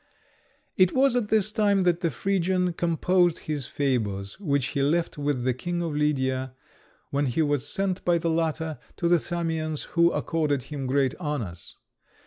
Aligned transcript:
It 0.77 0.93
was 0.93 1.15
at 1.15 1.27
this 1.27 1.51
time 1.51 1.83
that 1.83 1.99
the 2.01 2.09
Phrygian 2.09 2.73
composed 2.73 3.37
his 3.45 3.67
fables, 3.67 4.39
which 4.39 4.69
he 4.69 4.81
left 4.81 5.15
with 5.15 5.43
the 5.43 5.53
King 5.53 5.83
of 5.83 5.93
Lydia, 5.95 6.55
when 7.11 7.27
he 7.27 7.43
was 7.43 7.67
sent 7.69 8.03
by 8.03 8.17
the 8.17 8.31
latter 8.31 8.79
to 8.97 9.07
the 9.07 9.19
Samians, 9.19 9.83
who 9.93 10.09
accorded 10.11 10.63
him 10.63 10.87
great 10.87 11.13
honours. 11.19 11.75